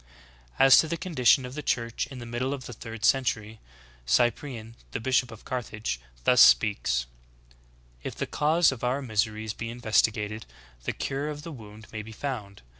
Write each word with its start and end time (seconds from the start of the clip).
^ 0.01 0.03
8. 0.55 0.55
As 0.65 0.77
to 0.79 0.87
the 0.87 0.97
condition 0.97 1.45
of 1.45 1.53
the 1.53 1.61
Church 1.61 2.07
in 2.07 2.17
the 2.17 2.25
middle 2.25 2.55
of 2.55 2.65
the 2.65 2.73
third 2.73 3.05
century, 3.05 3.59
Cyprian, 4.07 4.73
the 4.93 4.99
bishop 4.99 5.29
of 5.29 5.45
Carthage, 5.45 5.99
thus 6.23 6.41
speaks: 6.41 7.05
''If 8.03 8.15
the 8.15 8.25
cause 8.25 8.71
of 8.71 8.83
our 8.83 9.03
miseries 9.03 9.53
be 9.53 9.69
investigated, 9.69 10.47
the 10.85 10.93
cure 10.93 11.29
of 11.29 11.43
the 11.43 11.51
wound 11.51 11.85
may 11.91 12.01
be 12.01 12.11
found. 12.13 12.63